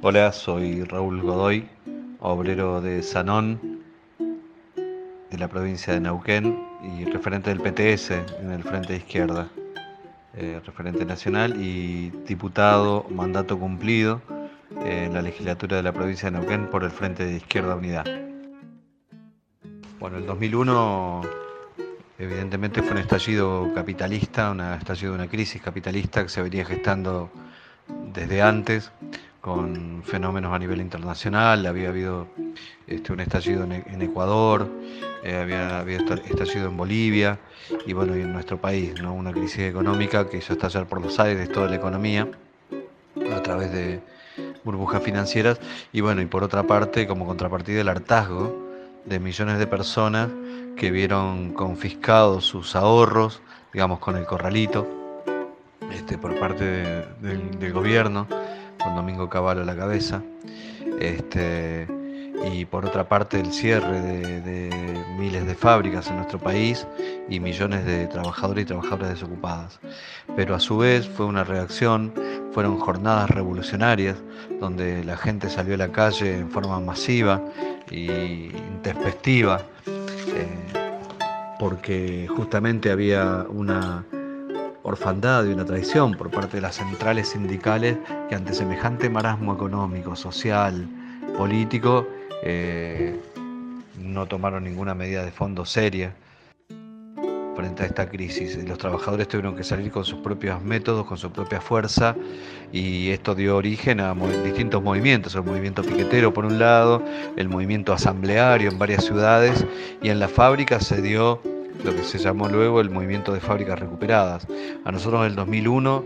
Hola, 0.00 0.30
soy 0.30 0.84
Raúl 0.84 1.22
Godoy, 1.22 1.68
obrero 2.20 2.80
de 2.80 3.02
Sanón, 3.02 3.80
de 5.28 5.38
la 5.38 5.48
provincia 5.48 5.92
de 5.92 5.98
Neuquén 5.98 6.56
y 6.84 7.04
referente 7.04 7.52
del 7.52 7.58
PTS 7.58 8.12
en 8.40 8.52
el 8.52 8.62
Frente 8.62 8.92
de 8.92 8.98
Izquierda, 9.00 9.48
eh, 10.34 10.60
referente 10.64 11.04
nacional 11.04 11.60
y 11.60 12.10
diputado, 12.28 13.06
mandato 13.10 13.58
cumplido 13.58 14.22
en 14.84 15.14
la 15.14 15.20
legislatura 15.20 15.78
de 15.78 15.82
la 15.82 15.92
provincia 15.92 16.30
de 16.30 16.38
Neuquén 16.38 16.70
por 16.70 16.84
el 16.84 16.92
Frente 16.92 17.24
de 17.24 17.34
Izquierda 17.38 17.74
Unidad. 17.74 18.04
Bueno, 19.98 20.18
el 20.18 20.26
2001 20.26 21.22
evidentemente 22.20 22.82
fue 22.82 22.92
un 22.92 22.98
estallido 22.98 23.74
capitalista, 23.74 24.52
un 24.52 24.60
estallido 24.60 25.14
de 25.14 25.18
una 25.18 25.28
crisis 25.28 25.60
capitalista 25.60 26.22
que 26.22 26.28
se 26.28 26.40
venía 26.40 26.64
gestando 26.64 27.32
desde 28.14 28.42
antes 28.42 28.92
con 29.40 30.02
fenómenos 30.04 30.52
a 30.52 30.58
nivel 30.58 30.80
internacional, 30.80 31.64
había 31.66 31.88
habido 31.88 32.26
este, 32.86 33.12
un 33.12 33.20
estallido 33.20 33.64
en, 33.64 34.02
Ecuador, 34.02 34.68
eh, 35.22 35.36
había 35.36 35.78
habido 35.78 36.14
estallido 36.14 36.68
en 36.68 36.76
Bolivia 36.76 37.38
y 37.86 37.92
bueno, 37.92 38.16
y 38.16 38.22
en 38.22 38.32
nuestro 38.32 38.60
país, 38.60 39.00
¿no? 39.00 39.14
una 39.14 39.32
crisis 39.32 39.60
económica 39.60 40.28
que 40.28 40.38
hizo 40.38 40.54
estallar 40.54 40.86
por 40.86 41.00
los 41.00 41.18
aires 41.20 41.50
toda 41.50 41.68
la 41.68 41.76
economía 41.76 42.28
a 43.32 43.42
través 43.42 43.72
de 43.72 44.00
burbujas 44.64 45.02
financieras. 45.02 45.60
Y 45.92 46.00
bueno, 46.00 46.20
y 46.20 46.26
por 46.26 46.42
otra 46.42 46.64
parte, 46.64 47.06
como 47.06 47.26
contrapartida 47.26 47.80
el 47.80 47.88
hartazgo 47.88 48.66
de 49.04 49.20
millones 49.20 49.58
de 49.58 49.66
personas 49.66 50.28
que 50.76 50.90
vieron 50.90 51.52
confiscados 51.52 52.44
sus 52.44 52.74
ahorros, 52.76 53.40
digamos, 53.72 53.98
con 54.00 54.16
el 54.16 54.26
corralito, 54.26 54.86
este, 55.92 56.18
por 56.18 56.38
parte 56.38 57.06
del 57.20 57.72
gobierno 57.72 58.26
Domingo 58.94 59.28
Cavallo 59.28 59.62
a 59.62 59.64
la 59.64 59.76
cabeza. 59.76 60.22
Este, 61.00 61.86
y 62.52 62.64
por 62.64 62.86
otra 62.86 63.08
parte 63.08 63.40
el 63.40 63.52
cierre 63.52 64.00
de, 64.00 64.70
miles 65.18 65.46
de 65.46 65.54
fábricas 65.54 66.08
en 66.08 66.16
nuestro 66.16 66.38
país 66.38 66.86
y 67.28 67.40
millones 67.40 67.84
de 67.84 68.06
trabajadores 68.06 68.62
y 68.62 68.66
trabajadoras 68.66 69.10
desocupadas. 69.10 69.80
Pero 70.36 70.54
a 70.54 70.60
su 70.60 70.78
vez 70.78 71.08
fue 71.08 71.26
una 71.26 71.44
reacción, 71.44 72.12
fueron 72.52 72.78
jornadas 72.78 73.30
revolucionarias 73.30 74.16
donde 74.60 75.04
la 75.04 75.16
gente 75.16 75.50
salió 75.50 75.74
a 75.74 75.78
la 75.78 75.88
calle 75.88 76.38
en 76.38 76.50
forma 76.50 76.78
masiva 76.80 77.42
e 77.90 78.52
intempestiva, 78.74 79.62
eh, 79.86 80.46
porque 81.58 82.28
justamente 82.28 82.90
había 82.90 83.44
una 83.48 84.04
orfandad 84.88 85.44
y 85.44 85.52
una 85.52 85.64
traición 85.64 86.14
por 86.14 86.30
parte 86.30 86.56
de 86.56 86.62
las 86.62 86.76
centrales 86.76 87.28
sindicales 87.28 87.96
que 88.28 88.34
ante 88.34 88.54
semejante 88.54 89.10
marasmo 89.10 89.54
económico, 89.54 90.16
social, 90.16 90.88
político, 91.36 92.06
eh, 92.42 93.20
no 94.00 94.26
tomaron 94.26 94.64
ninguna 94.64 94.94
medida 94.94 95.24
de 95.24 95.30
fondo 95.30 95.64
seria 95.64 96.14
frente 97.58 97.82
a 97.82 97.86
esta 97.86 98.08
crisis. 98.08 98.56
Los 98.68 98.78
trabajadores 98.78 99.26
tuvieron 99.26 99.56
que 99.56 99.64
salir 99.64 99.90
con 99.90 100.04
sus 100.04 100.20
propios 100.20 100.62
métodos, 100.62 101.04
con 101.06 101.18
su 101.18 101.32
propia 101.32 101.60
fuerza, 101.60 102.14
y 102.72 103.10
esto 103.10 103.34
dio 103.34 103.56
origen 103.56 103.98
a 103.98 104.14
distintos 104.44 104.80
movimientos, 104.80 105.34
el 105.34 105.42
movimiento 105.42 105.82
piquetero 105.82 106.32
por 106.32 106.44
un 106.44 106.60
lado, 106.60 107.02
el 107.36 107.48
movimiento 107.48 107.92
asambleario 107.92 108.70
en 108.70 108.78
varias 108.78 109.04
ciudades, 109.04 109.66
y 110.00 110.10
en 110.10 110.20
la 110.20 110.28
fábrica 110.28 110.78
se 110.78 111.02
dio 111.02 111.42
lo 111.84 111.94
que 111.94 112.02
se 112.02 112.18
llamó 112.18 112.48
luego 112.48 112.80
el 112.80 112.90
movimiento 112.90 113.32
de 113.32 113.40
fábricas 113.40 113.78
recuperadas. 113.78 114.46
A 114.84 114.92
nosotros 114.92 115.20
en 115.22 115.28
el 115.28 115.36
2001 115.36 116.04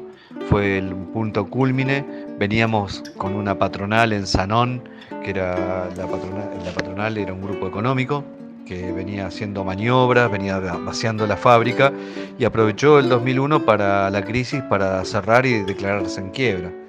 fue 0.48 0.78
el 0.78 0.94
punto 0.94 1.48
culmine, 1.48 2.04
veníamos 2.38 3.02
con 3.16 3.34
una 3.34 3.58
patronal 3.58 4.12
en 4.12 4.26
Sanón, 4.26 4.82
que 5.22 5.30
era 5.30 5.88
la 5.96 6.06
patronal, 6.06 6.50
la 6.64 6.72
patronal 6.72 7.18
era 7.18 7.32
un 7.32 7.42
grupo 7.42 7.66
económico 7.66 8.24
que 8.66 8.92
venía 8.92 9.26
haciendo 9.26 9.64
maniobras, 9.64 10.30
venía 10.30 10.58
vaciando 10.58 11.26
la 11.26 11.36
fábrica 11.36 11.92
y 12.38 12.44
aprovechó 12.44 12.98
el 12.98 13.08
2001 13.08 13.64
para 13.64 14.08
la 14.10 14.24
crisis 14.24 14.62
para 14.62 15.04
cerrar 15.04 15.46
y 15.46 15.62
declararse 15.62 16.20
en 16.20 16.30
quiebra. 16.30 16.81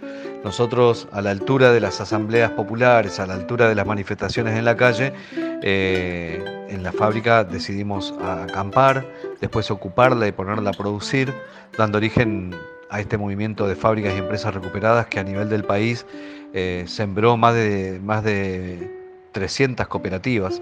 Nosotros, 0.44 1.08
a 1.12 1.22
la 1.22 1.32
altura 1.32 1.72
de 1.72 1.80
las 1.80 2.02
asambleas 2.02 2.52
populares, 2.52 3.20
a 3.20 3.26
la 3.26 3.36
altura 3.36 3.70
de 3.70 3.76
las 3.76 3.86
manifestaciones 3.86 4.58
en 4.58 4.66
la 4.66 4.76
calle, 4.76 5.14
eh, 5.62 6.44
en 6.70 6.84
la 6.84 6.92
fábrica 6.92 7.46
decidimos 7.46 8.14
acampar, 8.22 9.06
después 9.40 9.72
ocuparla 9.72 10.28
y 10.28 10.34
ponerla 10.34 10.72
a 10.72 10.74
producir, 10.74 11.34
dando 11.78 11.98
origen 11.98 12.54
a 12.90 13.00
este 13.00 13.18
movimiento 13.18 13.68
de 13.68 13.76
fábricas 13.76 14.14
y 14.16 14.20
empresas 14.20 14.54
recuperadas 14.54 15.08
que 15.08 15.20
a 15.20 15.24
nivel 15.24 15.50
del 15.50 15.64
país 15.64 16.06
eh, 16.54 16.84
sembró 16.88 17.38
más 17.38 17.56
de, 17.56 18.00
más 18.04 18.24
de 18.24 18.92
300 19.32 19.88
cooperativas 19.88 20.62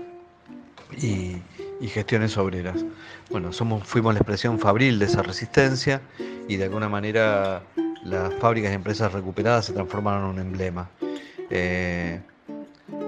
y, 1.02 1.38
gestiones 1.82 2.38
obreras. 2.38 2.86
Bueno, 3.32 3.52
fuimos 3.52 4.14
la 4.14 4.20
expresión 4.20 4.60
fabril 4.60 5.00
de 5.00 5.06
esa 5.06 5.24
resistencia 5.24 6.00
y 6.48 6.58
de 6.58 6.66
alguna 6.66 6.88
manera 6.88 7.64
las 8.04 8.34
fábricas 8.36 8.72
y 8.72 8.76
empresas 8.76 9.14
recuperadas 9.14 9.66
se 9.66 9.74
transformaron 9.74 10.24
en 10.24 10.30
un 10.30 10.40
emblema. 10.40 10.90
Eh, 11.50 12.20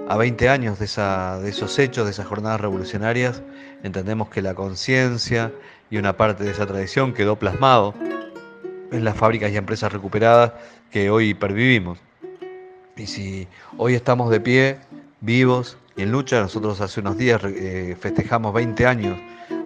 a 0.08 0.16
20 0.16 0.48
años 0.48 0.78
de, 0.78 0.84
esos 0.84 1.78
hechos, 1.78 2.04
de 2.04 2.10
esas 2.10 2.26
jornadas 2.26 2.60
revolucionarias, 2.60 3.42
entendemos 3.82 4.28
que 4.28 4.42
la 4.42 4.54
conciencia 4.54 5.52
y 5.90 5.96
una 5.96 6.16
parte 6.16 6.44
de 6.44 6.50
esa 6.50 6.66
tradición 6.66 7.14
quedó 7.14 7.38
plasmado 7.38 7.94
en 8.92 9.04
las 9.04 9.16
fábricas 9.16 9.50
y 9.50 9.56
empresas 9.56 9.92
recuperadas 9.92 10.52
que 10.90 11.10
hoy 11.10 11.34
pervivimos. 11.34 11.98
Y 12.96 13.06
si 13.06 13.48
hoy 13.76 13.94
estamos 13.94 14.30
de 14.30 14.40
pie, 14.40 14.78
vivos 15.20 15.78
y 15.96 16.02
en 16.02 16.12
lucha, 16.12 16.40
nosotros 16.40 16.80
hace 16.80 17.00
unos 17.00 17.16
días 17.16 17.40
eh, 17.44 17.96
festejamos 17.98 18.54
20 18.54 18.86
años 18.86 19.18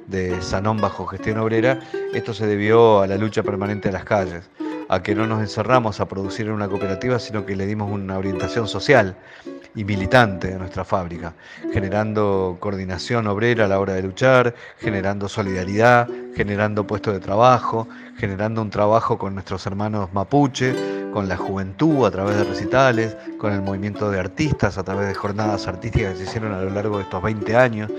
de 0.07 0.41
Sanón 0.41 0.81
bajo 0.81 1.07
gestión 1.07 1.39
obrera, 1.39 1.81
esto 2.15 2.33
se 2.33 2.47
debió 2.47 3.03
a 3.03 3.07
la 3.07 3.17
lucha 3.19 3.43
permanente 3.43 3.89
de 3.89 3.93
las 3.93 4.05
calles 4.05 4.49
a 4.89 5.03
que 5.03 5.15
no 5.15 5.27
nos 5.27 5.41
encerramos 5.41 6.01
a 6.01 6.09
producir 6.09 6.47
en 6.47 6.53
una 6.53 6.69
cooperativa, 6.69 7.19
sino 7.19 7.45
que 7.45 7.57
le 7.57 7.67
dimos 7.67 7.91
una 7.91 8.19
orientación 8.19 8.69
social 8.69 9.17
y 9.75 9.85
militante 9.85 10.55
a 10.55 10.59
nuestra 10.59 10.85
fábrica, 10.85 11.35
generando 11.73 12.57
coordinación 12.59 13.27
obrera 13.27 13.67
a 13.67 13.69
la 13.69 13.79
hora 13.79 13.95
de 13.95 14.03
luchar, 14.03 14.55
generando 14.79 15.29
solidaridad, 15.29 16.09
generando 16.35 16.87
puestos 16.87 17.15
de 17.15 17.21
trabajo, 17.21 17.87
generando 18.17 18.63
un 18.63 18.71
trabajo 18.71 19.19
con 19.19 19.35
nuestros 19.35 19.67
hermanos 19.67 20.09
mapuche, 20.13 20.75
con 21.13 21.29
la 21.29 21.37
juventud 21.37 22.07
a 22.07 22.11
través 22.11 22.37
de 22.37 22.45
recitales, 22.45 23.17
con 23.39 23.53
el 23.53 23.63
movimiento 23.63 24.11
de 24.11 24.19
artistas 24.19 24.79
a 24.79 24.85
través 24.85 25.09
de 25.09 25.15
jornadas 25.15 25.67
artísticas 25.67 26.13
que 26.13 26.19
se 26.19 26.25
hicieron 26.25 26.53
a 26.53 26.61
lo 26.61 26.71
largo 26.71 26.97
de 26.97 27.05
estos 27.05 27.23
20 27.23 27.57
años, 27.57 27.91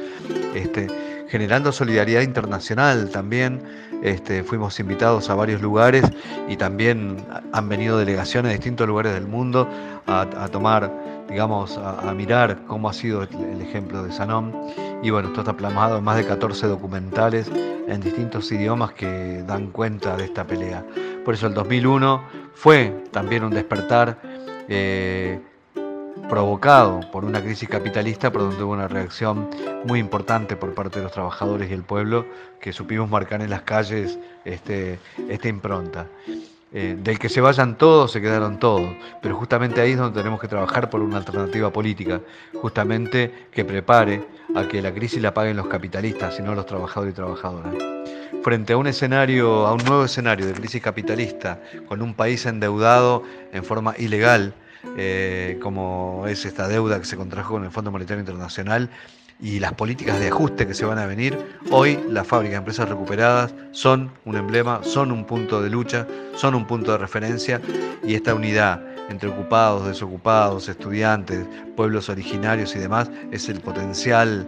este, 0.56 0.88
generando 1.30 1.72
solidaridad 1.72 2.22
internacional 2.22 3.10
también 3.10 3.62
este, 4.02 4.44
fuimos 4.44 4.80
invitados 4.80 5.30
a 5.30 5.36
varios 5.36 5.62
lugares 5.62 6.04
y 6.48 6.56
también 6.56 7.18
han 7.52 7.70
venido 7.70 7.98
delegaciones 7.98 8.52
de 8.52 8.58
distintos 8.58 8.88
lugares 8.88 9.14
del 9.14 9.28
mundo 9.28 9.68
a, 10.08 10.48
tomar, 10.52 10.92
digamos, 11.30 11.78
a, 11.78 12.12
mirar 12.14 12.60
cómo 12.66 12.90
ha 12.90 12.94
sido 12.94 13.24
el, 13.24 13.62
ejemplo 13.62 14.04
de 14.04 14.12
Sanón. 14.12 14.56
Y 15.04 15.12
bueno, 15.12 15.28
esto 15.30 15.42
está 15.42 15.56
plasmado 15.56 15.98
en 15.98 16.04
más 16.04 16.18
de 16.18 16.26
14 16.26 16.68
documentales 16.68 17.52
en 17.88 18.02
distintos 18.02 18.52
idiomas 18.52 18.94
que 18.94 19.44
dan 19.46 19.68
cuenta 19.68 20.16
de 20.16 20.26
esta 20.26 20.48
pelea. 20.48 20.84
Por 21.26 21.34
eso 21.34 21.48
el 21.48 21.54
2001 21.54 22.24
fue 22.54 23.04
también 23.12 23.44
un 23.44 23.52
despertar. 23.52 24.18
Eh, 24.68 25.40
provocado 26.28 27.00
por 27.12 27.26
una 27.26 27.42
crisis 27.42 27.70
capitalista, 27.70 28.32
por 28.32 28.42
donde 28.42 28.64
hubo 28.64 28.74
una 28.74 28.88
reacción 28.88 29.50
muy 29.86 30.00
importante 30.00 30.56
por 30.56 30.74
parte 30.74 31.00
de 31.00 31.04
los 31.04 31.12
trabajadores 31.12 31.70
y 31.70 31.74
el 31.74 31.84
pueblo, 31.84 32.26
que 32.60 32.74
supimos 32.74 33.10
marcar 33.10 33.42
en 33.42 33.50
las 33.50 33.62
calles 33.62 34.20
este, 34.46 35.00
esta 35.30 35.48
impronta. 35.48 36.08
Eh, 36.72 36.96
del 37.00 37.18
que 37.18 37.30
se 37.30 37.42
vayan 37.42 37.80
todos, 37.80 38.12
se 38.12 38.22
quedaron 38.22 38.60
todos, 38.60 38.92
pero 39.24 39.36
justamente 39.36 39.82
ahí 39.82 39.94
es 39.94 39.98
donde 39.98 40.20
tenemos 40.20 40.40
que 40.40 40.48
trabajar 40.48 40.88
por 40.92 41.02
una 41.02 41.18
alternativa 41.18 41.74
política, 41.74 42.22
justamente 42.62 43.48
que 43.52 43.66
prepare 43.66 44.28
a 44.56 44.68
que 44.68 44.80
la 44.80 44.94
crisis 44.94 45.20
la 45.20 45.34
paguen 45.34 45.58
los 45.58 45.68
capitalistas, 45.68 46.38
y 46.38 46.44
no 46.44 46.54
los 46.54 46.68
trabajadores 46.68 47.14
y 47.14 47.16
trabajadoras. 47.16 47.74
Frente 48.44 48.74
a 48.74 48.78
un 48.78 48.86
escenario, 48.86 49.66
a 49.66 49.74
un 49.74 49.84
nuevo 49.84 50.06
escenario 50.06 50.46
de 50.46 50.54
crisis 50.54 50.80
capitalista, 50.80 51.60
con 51.88 52.04
un 52.04 52.14
país 52.14 52.46
endeudado 52.46 53.24
en 53.52 53.64
forma 53.64 53.96
ilegal, 53.98 54.54
eh, 54.98 55.58
como 55.62 56.26
es 56.28 56.46
esta 56.46 56.68
deuda 56.68 57.00
que 57.00 57.06
se 57.06 57.18
contrajo 57.18 57.54
con 57.54 57.64
el 57.64 57.72
Fondo 57.72 57.92
Monetario 57.92 58.22
Internacional 58.22 58.90
y 59.42 59.60
las 59.60 59.74
políticas 59.74 60.20
de 60.20 60.28
ajuste 60.28 60.68
que 60.68 60.74
se 60.74 60.86
van 60.86 61.00
a 61.00 61.06
venir, 61.06 61.38
hoy 61.72 62.00
las 62.10 62.28
fábricas 62.28 62.54
de 62.54 62.58
empresas 62.58 62.90
recuperadas 62.90 63.54
son 63.72 64.12
un 64.26 64.36
emblema, 64.36 64.82
son 64.84 65.12
un 65.12 65.26
punto 65.26 65.62
de 65.62 65.70
lucha, 65.70 66.06
son 66.36 66.56
un 66.56 66.68
punto 66.68 66.92
de 66.92 66.98
referencia 66.98 67.62
y 68.04 68.16
esta 68.16 68.34
unidad 68.36 68.84
entre 69.10 69.30
ocupados, 69.30 69.88
desocupados, 69.88 70.70
estudiantes, 70.70 71.46
pueblos 71.76 72.10
originarios 72.10 72.76
y 72.76 72.80
demás 72.80 73.10
es 73.32 73.50
el 73.50 73.60
potencial 73.60 74.48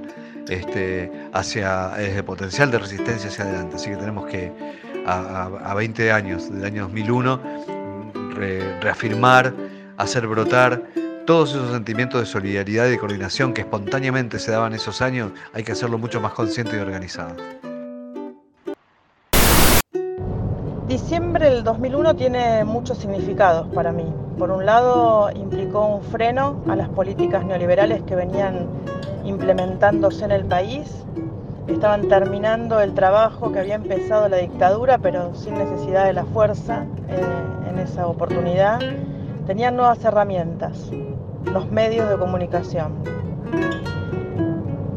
este, 0.49 1.11
hacia 1.33 1.99
es 2.01 2.15
el 2.15 2.23
potencial 2.23 2.71
de 2.71 2.79
resistencia 2.79 3.29
hacia 3.29 3.45
adelante. 3.45 3.75
Así 3.77 3.89
que 3.89 3.97
tenemos 3.97 4.27
que 4.27 4.51
a, 5.05 5.73
20 5.75 6.11
años 6.11 6.51
del 6.51 6.65
año 6.65 6.83
2001 6.83 7.41
reafirmar 8.81 9.53
hacer 10.01 10.27
brotar 10.27 10.83
todos 11.25 11.51
esos 11.51 11.71
sentimientos 11.71 12.19
de 12.19 12.25
solidaridad 12.25 12.87
y 12.87 12.91
de 12.91 12.97
coordinación 12.97 13.53
que 13.53 13.61
espontáneamente 13.61 14.39
se 14.39 14.51
daban 14.51 14.73
esos 14.73 15.01
años, 15.01 15.31
hay 15.53 15.63
que 15.63 15.71
hacerlo 15.71 15.97
mucho 15.97 16.19
más 16.19 16.33
consciente 16.33 16.75
y 16.75 16.79
organizado. 16.79 17.35
Diciembre 20.87 21.49
del 21.49 21.63
2001 21.63 22.15
tiene 22.15 22.65
muchos 22.65 22.97
significados 22.97 23.67
para 23.73 23.93
mí. 23.93 24.05
Por 24.37 24.51
un 24.51 24.65
lado, 24.65 25.29
implicó 25.33 25.85
un 25.85 26.03
freno 26.03 26.61
a 26.67 26.75
las 26.75 26.89
políticas 26.89 27.45
neoliberales 27.45 28.01
que 28.03 28.15
venían 28.15 28.67
implementándose 29.23 30.25
en 30.25 30.31
el 30.31 30.43
país. 30.43 30.91
Estaban 31.67 32.09
terminando 32.09 32.81
el 32.81 32.93
trabajo 32.93 33.53
que 33.53 33.59
había 33.59 33.75
empezado 33.75 34.27
la 34.27 34.37
dictadura, 34.37 34.97
pero 34.97 35.33
sin 35.33 35.53
necesidad 35.53 36.05
de 36.05 36.13
la 36.13 36.25
fuerza 36.25 36.85
eh, 37.07 37.69
en 37.69 37.79
esa 37.79 38.07
oportunidad. 38.07 38.81
Tenían 39.45 39.75
nuevas 39.75 40.03
herramientas, 40.05 40.91
los 41.45 41.71
medios 41.71 42.09
de 42.09 42.17
comunicación 42.17 43.21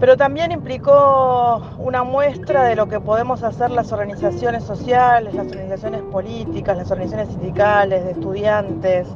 pero 0.04 0.18
también 0.18 0.52
implicó 0.52 1.62
una 1.78 2.04
muestra 2.04 2.64
de 2.64 2.76
lo 2.76 2.90
que 2.90 3.00
podemos 3.00 3.42
hacer 3.42 3.70
las 3.70 3.90
organizaciones 3.90 4.62
sociales, 4.62 5.32
las 5.32 5.46
organizaciones 5.46 6.02
políticas, 6.02 6.76
las 6.76 6.90
organizaciones 6.90 7.34
sindicales, 7.34 8.04
de 8.04 8.10
estudiantes 8.10 9.08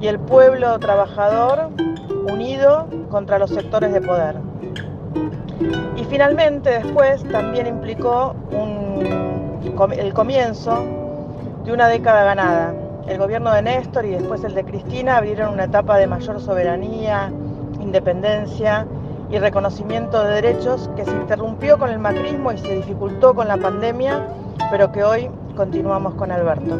y 0.00 0.06
el 0.06 0.20
pueblo 0.20 0.78
trabajador 0.78 1.70
unido 2.30 2.86
contra 3.10 3.40
los 3.40 3.50
sectores 3.50 3.92
de 3.92 4.00
poder. 4.00 4.36
Y 5.96 6.04
finalmente 6.04 6.70
después 6.70 7.24
también 7.24 7.66
implicó 7.66 8.36
el 9.90 10.14
comienzo 10.14 10.84
de 11.64 11.72
una 11.72 11.88
década 11.88 12.22
ganada. 12.22 12.85
El 13.06 13.18
gobierno 13.18 13.52
de 13.52 13.62
Néstor 13.62 14.04
y 14.04 14.10
después 14.10 14.42
el 14.42 14.54
de 14.54 14.64
Cristina 14.64 15.18
abrieron 15.18 15.54
una 15.54 15.64
etapa 15.64 15.96
de 15.96 16.08
mayor 16.08 16.40
soberanía, 16.40 17.32
independencia 17.80 18.84
y 19.30 19.38
reconocimiento 19.38 20.24
de 20.24 20.34
derechos 20.42 20.90
que 20.96 21.04
se 21.04 21.12
interrumpió 21.12 21.78
con 21.78 21.90
el 21.90 22.00
macrismo 22.00 22.50
y 22.50 22.58
se 22.58 22.74
dificultó 22.74 23.32
con 23.32 23.46
la 23.46 23.58
pandemia, 23.58 24.26
pero 24.72 24.90
que 24.90 25.04
hoy 25.04 25.30
continuamos 25.54 26.14
con 26.14 26.32
Alberto. 26.32 26.78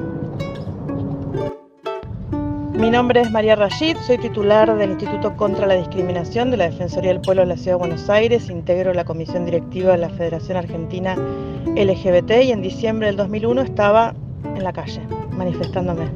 Mi 2.73 2.91
nombre 2.91 3.21
es 3.21 3.31
María 3.31 3.55
Rashid, 3.55 3.97
soy 3.99 4.19
titular 4.19 4.77
del 4.77 4.91
Instituto 4.91 5.37
contra 5.37 5.67
la 5.67 5.75
Discriminación 5.75 6.51
de 6.51 6.57
la 6.57 6.65
Defensoría 6.65 7.13
del 7.13 7.21
Pueblo 7.21 7.43
de 7.43 7.49
la 7.49 7.57
Ciudad 7.57 7.77
de 7.77 7.79
Buenos 7.79 8.11
Aires, 8.11 8.51
integro 8.51 8.93
la 8.93 9.05
comisión 9.05 9.45
directiva 9.45 9.93
de 9.93 9.99
la 9.99 10.09
Federación 10.11 10.59
Argentina 10.59 11.17
LGBT 11.77 12.43
y 12.43 12.51
en 12.51 12.63
diciembre 12.63 13.07
del 13.07 13.17
2001 13.17 13.63
estaba 13.63 14.13
en 14.57 14.65
la 14.65 14.73
calle 14.73 15.01
manifestándome. 15.37 16.11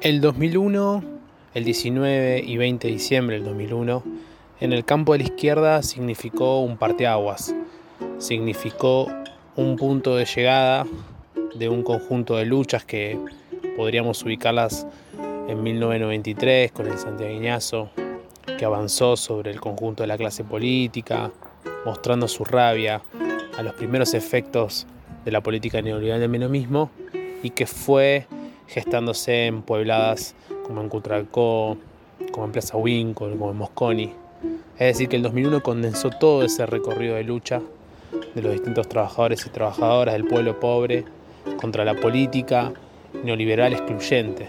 El 0.00 0.20
2001 0.20 1.16
el 1.56 1.64
19 1.64 2.42
y 2.46 2.58
20 2.58 2.86
de 2.86 2.92
diciembre 2.92 3.36
del 3.36 3.46
2001, 3.46 4.02
en 4.60 4.74
el 4.74 4.84
campo 4.84 5.12
de 5.12 5.20
la 5.20 5.24
izquierda 5.24 5.82
significó 5.82 6.60
un 6.60 6.76
parteaguas, 6.76 7.54
significó 8.18 9.10
un 9.56 9.76
punto 9.76 10.16
de 10.16 10.26
llegada 10.26 10.86
de 11.54 11.70
un 11.70 11.82
conjunto 11.82 12.36
de 12.36 12.44
luchas 12.44 12.84
que 12.84 13.18
podríamos 13.74 14.22
ubicarlas 14.22 14.86
en 15.48 15.62
1993 15.62 16.72
con 16.72 16.88
el 16.88 16.98
santiagueñazo, 16.98 17.88
que 18.58 18.66
avanzó 18.66 19.16
sobre 19.16 19.50
el 19.50 19.58
conjunto 19.58 20.02
de 20.02 20.08
la 20.08 20.18
clase 20.18 20.44
política, 20.44 21.32
mostrando 21.86 22.28
su 22.28 22.44
rabia 22.44 23.00
a 23.56 23.62
los 23.62 23.72
primeros 23.72 24.12
efectos 24.12 24.86
de 25.26 25.32
la 25.32 25.42
política 25.42 25.82
neoliberal 25.82 26.20
del 26.20 26.28
menomismo 26.30 26.90
y 27.42 27.50
que 27.50 27.66
fue 27.66 28.26
gestándose 28.68 29.46
en 29.46 29.62
puebladas 29.62 30.36
como 30.64 30.80
en 30.80 30.88
Cutralcó, 30.88 31.76
como 32.30 32.46
en 32.46 32.52
Plaza 32.52 32.76
Winkle, 32.76 33.30
como 33.30 33.50
en 33.50 33.56
Mosconi. 33.56 34.12
Es 34.78 34.86
decir, 34.86 35.08
que 35.08 35.16
el 35.16 35.22
2001 35.22 35.62
condensó 35.62 36.10
todo 36.10 36.44
ese 36.44 36.64
recorrido 36.64 37.16
de 37.16 37.24
lucha 37.24 37.60
de 38.36 38.42
los 38.42 38.52
distintos 38.52 38.88
trabajadores 38.88 39.44
y 39.44 39.50
trabajadoras 39.50 40.14
del 40.14 40.26
pueblo 40.26 40.60
pobre 40.60 41.04
contra 41.60 41.84
la 41.84 41.94
política 41.94 42.72
neoliberal 43.24 43.72
excluyente. 43.72 44.48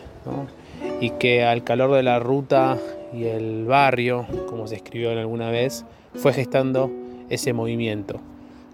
Y 1.01 1.09
que 1.12 1.44
al 1.44 1.63
calor 1.63 1.94
de 1.94 2.03
la 2.03 2.19
ruta 2.19 2.77
y 3.13 3.23
el 3.23 3.65
barrio, 3.65 4.27
como 4.47 4.68
se 4.68 4.75
escribió 4.75 5.09
alguna 5.09 5.50
vez, 5.50 5.85
fue 6.13 6.33
gestando 6.33 6.91
ese 7.30 7.53
movimiento, 7.53 8.19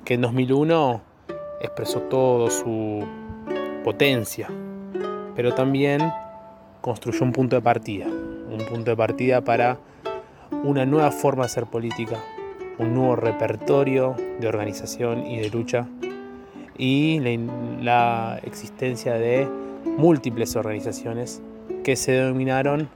que 0.03 0.15
en 0.15 0.21
2001 0.21 1.12
expresó 1.63 2.01
todo 2.01 2.49
su 2.49 3.03
potencia, 3.83 4.49
pero 5.35 5.55
también 5.55 6.01
construyó 6.81 7.23
un 7.23 7.31
punto 7.31 7.55
de 7.55 7.61
partida, 7.61 8.05
un 8.05 8.63
punto 8.69 8.91
de 8.91 8.97
partida 8.97 9.41
para 9.41 9.79
una 10.63 10.85
nueva 10.85 11.11
forma 11.11 11.43
de 11.43 11.47
hacer 11.47 11.65
política, 11.65 12.17
un 12.77 12.93
nuevo 12.93 13.15
repertorio 13.15 14.15
de 14.39 14.47
organización 14.47 15.25
y 15.25 15.39
de 15.39 15.49
lucha 15.49 15.87
y 16.77 17.19
la, 17.81 18.39
existencia 18.43 19.13
de 19.13 19.47
múltiples 19.97 20.55
organizaciones 20.55 21.41
que 21.83 21.95
se 21.95 22.13
denominaron 22.13 22.89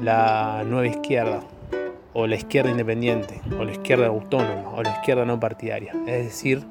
la 0.00 0.64
nueva 0.66 0.86
izquierda 0.86 1.40
o 2.14 2.26
la 2.26 2.36
izquierda 2.36 2.70
independiente 2.70 3.40
o 3.58 3.64
la 3.64 3.72
izquierda 3.72 4.06
autónoma 4.06 4.70
o 4.70 4.82
la 4.82 4.90
izquierda 4.90 5.24
no 5.24 5.38
partidaria, 5.38 5.92
es 6.06 6.24
decir, 6.24 6.64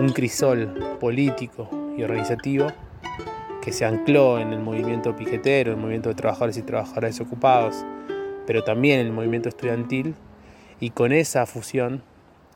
un 0.00 0.12
crisol 0.12 0.96
político 0.98 1.68
y 1.94 2.02
organizativo 2.02 2.68
que 3.60 3.70
se 3.70 3.84
ancló 3.84 4.38
en 4.38 4.54
el 4.54 4.60
movimiento 4.60 5.14
piquetero, 5.14 5.72
el 5.72 5.76
movimiento 5.76 6.08
de 6.08 6.14
trabajadores 6.14 6.56
y 6.56 6.62
trabajadoras 6.62 7.18
desocupados, 7.18 7.84
pero 8.46 8.64
también 8.64 9.00
en 9.00 9.08
el 9.08 9.12
movimiento 9.12 9.50
estudiantil, 9.50 10.14
y 10.80 10.90
con 10.90 11.12
esa 11.12 11.44
fusión, 11.44 12.02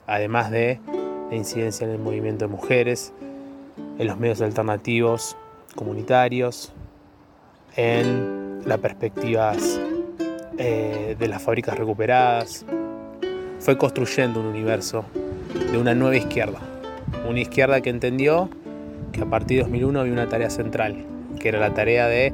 además 0.06 0.50
de 0.50 0.80
la 1.28 1.36
incidencia 1.36 1.86
en 1.86 1.92
el 1.92 1.98
movimiento 1.98 2.46
de 2.46 2.50
mujeres, 2.50 3.12
en 3.98 4.06
los 4.06 4.18
medios 4.18 4.40
alternativos 4.40 5.36
comunitarios, 5.76 6.72
en 7.76 8.62
las 8.64 8.78
perspectivas 8.78 9.78
eh, 10.56 11.14
de 11.18 11.28
las 11.28 11.42
fábricas 11.42 11.76
recuperadas, 11.76 12.64
fue 13.58 13.76
construyendo 13.76 14.40
un 14.40 14.46
universo 14.46 15.04
de 15.70 15.76
una 15.76 15.94
nueva 15.94 16.16
izquierda, 16.16 16.60
una 17.28 17.40
izquierda 17.40 17.80
que 17.80 17.90
entendió 17.90 18.48
que 19.12 19.22
a 19.22 19.26
partir 19.26 19.58
de 19.58 19.62
2001 19.64 20.00
había 20.00 20.12
una 20.12 20.28
tarea 20.28 20.50
central, 20.50 21.04
que 21.38 21.48
era 21.48 21.58
la 21.58 21.72
tarea 21.74 22.06
de 22.06 22.32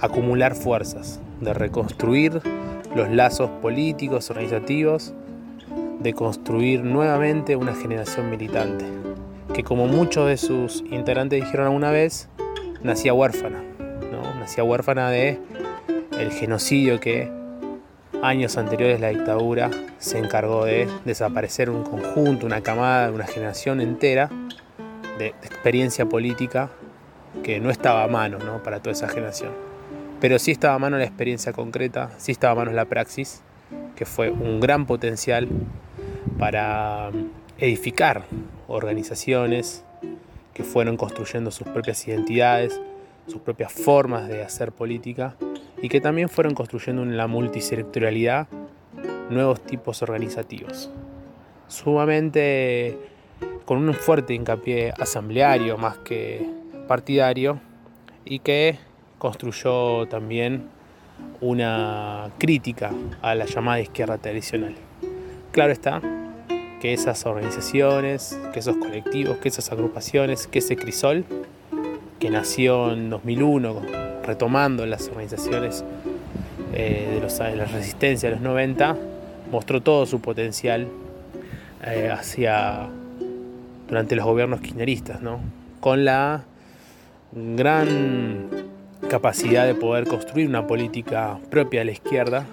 acumular 0.00 0.54
fuerzas, 0.54 1.20
de 1.40 1.54
reconstruir 1.54 2.40
los 2.94 3.10
lazos 3.10 3.50
políticos, 3.62 4.30
organizativos, 4.30 5.14
de 6.00 6.12
construir 6.12 6.82
nuevamente 6.82 7.56
una 7.56 7.74
generación 7.74 8.30
militante, 8.30 8.84
que 9.54 9.62
como 9.62 9.86
muchos 9.86 10.28
de 10.28 10.36
sus 10.36 10.82
integrantes 10.90 11.42
dijeron 11.42 11.66
alguna 11.66 11.90
vez, 11.90 12.28
nacía 12.82 13.14
huérfana, 13.14 13.62
¿no? 13.78 14.38
nacía 14.40 14.64
huérfana 14.64 15.10
de 15.10 15.38
el 16.18 16.30
genocidio 16.30 17.00
que 17.00 17.30
años 18.22 18.56
anteriores 18.56 19.00
la 19.00 19.08
dictadura 19.08 19.70
se 19.98 20.18
encargó 20.18 20.64
de 20.64 20.88
desaparecer 21.04 21.70
un 21.70 21.82
conjunto, 21.82 22.46
una 22.46 22.60
camada, 22.60 23.10
una 23.10 23.26
generación 23.26 23.80
entera 23.80 24.30
de, 25.18 25.28
experiencia 25.28 26.06
política 26.06 26.70
que 27.42 27.60
no 27.60 27.70
estaba 27.70 28.04
a 28.04 28.08
mano 28.08 28.38
¿no? 28.38 28.62
para 28.62 28.80
toda 28.80 28.92
esa 28.92 29.08
generación. 29.08 29.52
Pero 30.20 30.38
sí 30.38 30.50
estaba 30.50 30.74
a 30.74 30.78
mano 30.78 30.96
la 30.96 31.04
experiencia 31.04 31.52
concreta, 31.52 32.10
sí 32.18 32.32
estaba 32.32 32.52
a 32.52 32.56
mano 32.56 32.72
la 32.72 32.86
praxis, 32.86 33.42
que 33.94 34.06
fue 34.06 34.30
un 34.30 34.60
gran 34.60 34.86
potencial 34.86 35.48
para 36.38 37.10
um, 37.12 37.28
edificar 37.58 38.24
organizaciones 38.68 39.84
que 40.54 40.64
fueron 40.64 40.96
construyendo 40.96 41.50
sus 41.50 41.66
propias 41.68 42.06
identidades, 42.08 42.80
sus 43.26 43.40
propias 43.40 43.72
formas 43.72 44.28
de 44.28 44.42
hacer 44.42 44.72
política 44.72 45.36
y 45.82 45.88
que 45.88 46.00
también 46.00 46.28
fueron 46.28 46.54
construyendo 46.54 47.02
en 47.02 47.16
la 47.16 47.26
multisectorialidad 47.26 48.48
nuevos 49.30 49.60
tipos 49.60 50.02
organizativos. 50.02 50.90
Sumamente 51.68 52.98
con 53.64 53.78
un 53.78 53.94
fuerte 53.94 54.34
hincapié 54.34 54.92
asambleario 54.98 55.76
más 55.76 55.98
que 55.98 56.48
partidario 56.86 57.60
y 58.24 58.38
que 58.38 58.78
construyó 59.18 60.06
también 60.06 60.68
una 61.40 62.30
crítica 62.38 62.92
a 63.22 63.34
la 63.34 63.46
llamada 63.46 63.80
izquierda 63.80 64.18
tradicional. 64.18 64.74
Claro 65.50 65.72
está 65.72 66.00
que 66.80 66.92
esas 66.92 67.24
organizaciones, 67.26 68.38
que 68.52 68.60
esos 68.60 68.76
colectivos, 68.76 69.38
que 69.38 69.48
esas 69.48 69.72
agrupaciones, 69.72 70.46
que 70.46 70.58
ese 70.58 70.76
crisol, 70.76 71.24
que 72.20 72.30
nació 72.30 72.92
en 72.92 73.10
2001 73.10 74.05
retomando 74.26 74.84
las 74.86 75.08
organizaciones 75.08 75.84
eh, 76.72 77.10
de, 77.14 77.20
los, 77.20 77.38
de 77.38 77.56
la 77.56 77.64
resistencia 77.64 78.28
de 78.28 78.36
los 78.36 78.42
90, 78.42 78.96
mostró 79.50 79.80
todo 79.80 80.06
su 80.06 80.20
potencial 80.20 80.88
eh, 81.84 82.10
hacia 82.10 82.88
durante 83.88 84.16
los 84.16 84.24
gobiernos 84.24 84.60
kirchneristas, 84.60 85.22
¿no? 85.22 85.40
con 85.80 86.04
la 86.04 86.44
gran 87.32 88.48
capacidad 89.08 89.66
de 89.66 89.74
poder 89.74 90.06
construir 90.06 90.48
una 90.48 90.66
política 90.66 91.38
propia 91.50 91.80
de 91.80 91.84
la 91.84 91.92
izquierda 91.92 92.46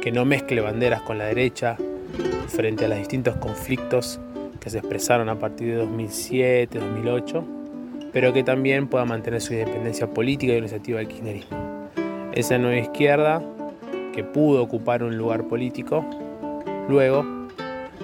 que 0.00 0.12
no 0.12 0.24
mezcle 0.24 0.60
banderas 0.60 1.02
con 1.02 1.18
la 1.18 1.26
derecha 1.26 1.76
frente 2.48 2.84
a 2.84 2.88
los 2.88 2.98
distintos 2.98 3.36
conflictos 3.36 4.20
que 4.60 4.70
se 4.70 4.78
expresaron 4.78 5.28
a 5.28 5.38
partir 5.38 5.72
de 5.72 5.76
2007, 5.76 6.78
2008, 6.78 7.44
pero 8.14 8.32
que 8.32 8.44
también 8.44 8.86
pueda 8.86 9.04
mantener 9.04 9.40
su 9.40 9.52
independencia 9.52 10.06
política 10.06 10.52
y 10.52 10.56
organizativa 10.56 10.98
del 10.98 11.08
kirchnerismo. 11.08 11.90
Esa 12.32 12.58
nueva 12.58 12.78
izquierda 12.78 13.42
que 14.14 14.22
pudo 14.22 14.62
ocupar 14.62 15.02
un 15.02 15.18
lugar 15.18 15.48
político, 15.48 16.06
luego 16.88 17.24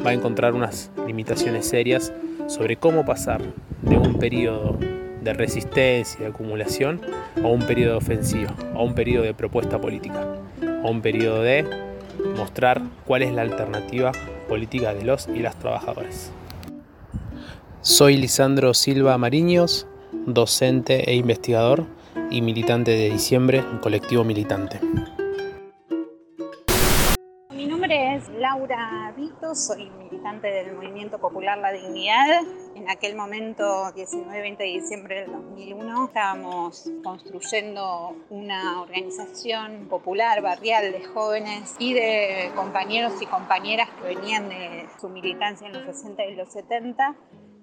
va 0.05 0.11
a 0.11 0.13
encontrar 0.13 0.55
unas 0.55 0.91
limitaciones 1.07 1.67
serias 1.67 2.13
sobre 2.49 2.77
cómo 2.77 3.05
pasar 3.05 3.41
de 3.83 3.97
un 3.97 4.19
periodo 4.19 4.77
de 5.23 5.33
resistencia 5.33 6.19
y 6.19 6.23
de 6.25 6.31
acumulación 6.31 7.01
a 7.41 7.47
un 7.47 7.63
periodo 7.63 7.97
ofensivo, 7.97 8.51
a 8.75 8.83
un 8.83 8.95
periodo 8.95 9.25
de 9.25 9.35
propuesta 9.35 9.81
política, 9.81 10.27
a 10.83 10.89
un 10.89 11.03
periodo 11.03 11.43
de 11.43 11.65
mostrar 12.37 12.83
cuál 13.07 13.23
es 13.23 13.33
la 13.33 13.43
alternativa 13.43 14.11
política 14.49 14.93
de 14.93 15.05
los 15.05 15.29
y 15.29 15.39
las 15.39 15.57
trabajadores. 15.57 16.33
Soy 17.83 18.17
Lisandro 18.17 18.75
Silva 18.75 19.17
Mariños, 19.17 19.87
docente 20.13 21.11
e 21.11 21.15
investigador 21.15 21.87
y 22.31 22.43
militante 22.43 22.91
de 22.93 23.11
diciembre 23.11 23.59
en 23.59 23.79
Colectivo 23.79 24.25
Militante. 24.25 24.81
Mi 27.51 27.67
nombre 27.67 28.17
es 28.17 28.29
Laura 28.31 29.13
Vito, 29.17 29.55
soy 29.55 29.91
militante 29.91 30.49
del 30.49 30.75
Movimiento 30.75 31.19
Popular 31.19 31.59
La 31.59 31.73
Dignidad. 31.73 32.41
En 32.75 32.89
aquel 32.89 33.17
momento, 33.17 33.65
19-20 33.95 34.57
de 34.57 34.65
diciembre 34.65 35.21
del 35.21 35.33
2001, 35.33 36.07
estábamos 36.07 36.91
construyendo 37.05 38.17
una 38.31 38.81
organización 38.81 39.89
popular, 39.91 40.41
barrial 40.41 40.91
de 40.93 41.05
jóvenes 41.05 41.77
y 41.79 41.93
de 41.93 42.51
compañeros 42.55 43.21
y 43.21 43.27
compañeras 43.27 43.89
que 43.91 44.15
venían 44.15 44.49
de 44.49 44.87
su 45.01 45.09
militancia 45.09 45.67
en 45.67 45.75
los 45.75 45.85
60 45.85 46.25
y 46.27 46.37
los 46.37 46.49
70 46.51 47.15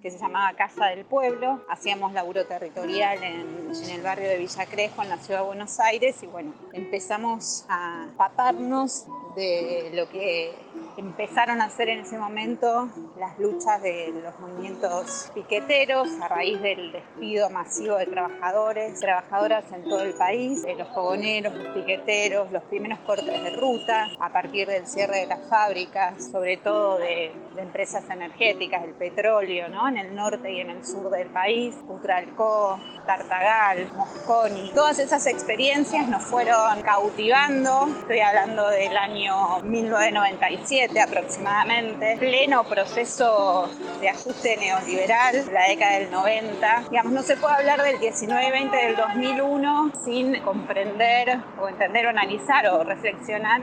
que 0.08 0.12
se 0.12 0.20
llamaba 0.20 0.54
Casa 0.54 0.86
del 0.86 1.04
Pueblo. 1.04 1.66
Hacíamos 1.68 2.14
laburo 2.14 2.46
territorial 2.46 3.22
en, 3.22 3.72
en, 3.76 3.90
el 3.90 4.02
barrio 4.02 4.30
de 4.30 4.38
Villa 4.38 4.66
Crespo, 4.66 5.04
en 5.04 5.10
la 5.10 5.18
ciudad 5.18 5.42
de 5.42 5.48
Buenos 5.48 5.82
Aires, 5.82 6.24
y 6.24 6.28
bueno, 6.28 6.54
empezamos 6.72 7.66
a 7.68 8.08
paparnos 8.16 9.06
de 9.36 9.92
lo 9.94 10.08
que 10.08 10.56
empezaron 10.98 11.62
a 11.62 11.66
hacer 11.66 11.90
en 11.90 12.00
ese 12.00 12.18
momento 12.18 12.90
las 13.20 13.38
luchas 13.38 13.82
de 13.84 14.12
los 14.24 14.40
movimientos 14.40 15.32
piqueteros 15.34 16.10
a 16.22 16.28
raíz 16.28 16.60
del 16.62 16.92
despido 16.92 17.52
masivo 17.52 17.98
de 17.98 18.08
trabajadores, 18.08 19.00
trabajadoras 19.00 19.72
en 19.72 19.84
todo 19.84 20.02
el 20.02 20.16
país, 20.16 20.64
de 20.64 20.76
los 20.76 20.88
fogoneros, 20.90 21.54
los 21.54 21.68
piqueteros, 21.76 22.52
los 22.52 22.64
primeros 22.64 22.98
cortes 23.00 23.44
de 23.44 23.52
ruta, 23.52 24.08
a 24.20 24.34
partir 24.34 24.68
del 24.68 24.88
cierre 24.88 25.20
de 25.20 25.28
las 25.28 25.48
fábricas, 25.48 26.32
sobre 26.32 26.58
todo 26.58 26.98
de, 26.98 27.32
empresas 27.58 28.08
energéticas, 28.12 28.84
el 28.84 28.94
petróleo, 28.94 29.68
¿no? 29.68 29.88
en 29.88 29.98
el 29.98 30.16
norte 30.16 30.52
y 30.52 30.62
en 30.62 30.70
el 30.70 30.86
sur 30.86 31.10
del 31.10 31.28
país, 31.30 31.76
Utralcó, 31.88 32.80
Tartagal, 33.08 33.92
Mosconi. 33.96 34.72
Todas 34.76 35.00
esas 35.00 35.26
experiencias 35.26 36.08
nos 36.08 36.22
fueron 36.22 36.84
cautivando, 36.84 37.88
estoy 38.00 38.20
hablando 38.20 38.70
del 38.70 38.96
año 38.96 39.60
1997 39.64 40.87
aproximadamente, 41.00 42.18
pleno 42.18 42.64
proceso 42.64 43.70
de 44.00 44.10
ajuste 44.10 44.58
neoliberal, 44.58 45.46
la 45.52 45.68
década 45.68 46.00
del 46.00 46.12
90. 46.12 46.84
Digamos, 46.90 47.14
no 47.14 47.22
se 47.22 47.38
puede 47.38 47.56
hablar 47.56 47.84
del 47.84 47.98
19-20 48.00 48.72
del 48.72 48.96
2001 48.96 49.92
sin 50.04 50.42
comprender 50.42 51.40
o 51.62 51.68
entender 51.68 52.06
o 52.08 52.10
analizar 52.10 52.68
o 52.68 52.84
reflexionar 52.84 53.62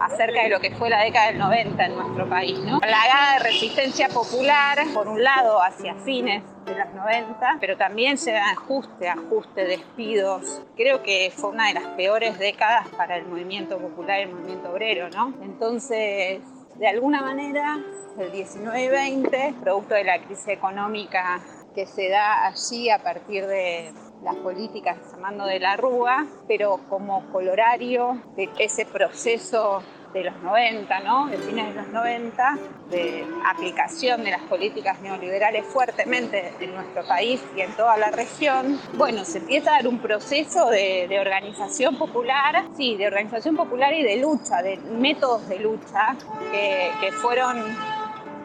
acerca 0.00 0.42
de 0.42 0.48
lo 0.48 0.60
que 0.60 0.70
fue 0.72 0.90
la 0.90 1.02
década 1.02 1.28
del 1.28 1.38
90 1.38 1.84
en 1.84 1.96
nuestro 1.96 2.28
país. 2.28 2.58
¿no? 2.58 2.80
Plagada 2.80 3.34
de 3.34 3.44
resistencia 3.44 4.08
popular, 4.08 4.78
por 4.92 5.08
un 5.08 5.22
lado 5.22 5.62
hacia 5.62 5.94
fines 5.96 6.42
de 6.64 6.74
los 6.74 6.92
90, 6.94 7.58
pero 7.60 7.76
también 7.76 8.18
se 8.18 8.32
da 8.32 8.50
ajuste, 8.50 9.08
ajuste, 9.08 9.64
despidos. 9.64 10.62
Creo 10.76 11.02
que 11.02 11.32
fue 11.34 11.50
una 11.50 11.68
de 11.68 11.74
las 11.74 11.86
peores 11.88 12.38
décadas 12.38 12.88
para 12.96 13.16
el 13.16 13.26
movimiento 13.26 13.78
popular 13.78 14.20
y 14.20 14.22
el 14.22 14.30
movimiento 14.30 14.70
obrero, 14.70 15.10
¿no? 15.10 15.34
Entonces, 15.42 16.40
de 16.78 16.88
alguna 16.88 17.22
manera, 17.22 17.78
el 18.18 18.32
19-20, 18.32 19.60
producto 19.60 19.94
de 19.94 20.04
la 20.04 20.22
crisis 20.22 20.48
económica 20.48 21.40
que 21.74 21.86
se 21.86 22.08
da 22.08 22.46
allí 22.46 22.90
a 22.90 23.02
partir 23.02 23.46
de 23.46 23.92
las 24.22 24.36
políticas 24.36 24.98
llamando 25.10 25.44
de 25.44 25.60
la 25.60 25.76
Rúa, 25.76 26.26
pero 26.46 26.80
como 26.88 27.30
colorario 27.30 28.22
de 28.36 28.48
ese 28.58 28.86
proceso 28.86 29.82
de 30.14 30.24
los 30.24 30.42
90, 30.42 31.00
¿no? 31.00 31.26
de 31.26 31.36
fines 31.38 31.68
de 31.68 31.74
los 31.74 31.88
90, 31.88 32.58
de 32.88 33.26
aplicación 33.52 34.22
de 34.22 34.30
las 34.30 34.42
políticas 34.42 35.00
neoliberales 35.00 35.66
fuertemente 35.66 36.54
en 36.60 36.72
nuestro 36.72 37.04
país 37.04 37.42
y 37.56 37.60
en 37.60 37.72
toda 37.72 37.96
la 37.96 38.12
región, 38.12 38.80
bueno, 38.94 39.24
se 39.24 39.38
empieza 39.38 39.70
a 39.70 39.74
dar 39.74 39.88
un 39.88 39.98
proceso 39.98 40.70
de, 40.70 41.18
organización 41.20 41.96
popular, 41.96 42.64
sí, 42.76 42.96
de 42.96 43.06
organización 43.06 43.56
popular 43.56 43.92
y 43.92 44.02
de 44.02 44.16
lucha, 44.18 44.62
de 44.62 44.76
métodos 44.76 45.48
de 45.48 45.58
lucha 45.58 46.16
que 46.52 47.12
fueron 47.12 47.56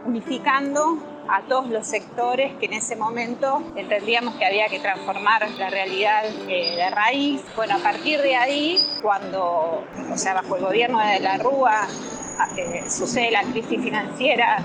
unificando 0.06 0.98
a 1.30 1.42
todos 1.48 1.70
los 1.70 1.86
sectores 1.86 2.54
que 2.60 2.66
en 2.66 2.74
ese 2.74 2.96
momento 2.96 3.62
entendíamos 3.76 4.36
que 4.36 4.46
había 4.46 4.68
que 4.68 4.80
transformar 4.80 5.50
la 5.52 5.70
realidad 5.70 6.24
eh, 6.48 6.76
de 6.76 6.90
raíz. 6.90 7.42
Bueno, 7.56 7.76
a 7.76 7.80
partir 7.80 8.22
de 8.22 8.36
ahí, 8.36 8.80
cuando, 9.02 9.84
o 10.12 10.18
sea, 10.18 10.34
bajo 10.34 10.56
el 10.56 10.64
gobierno 10.64 11.00
de 11.00 11.20
la 11.20 11.38
Rúa, 11.38 11.88
sucede 12.88 13.32
la 13.32 13.44
crisis 13.44 13.82
financiera 13.82 14.64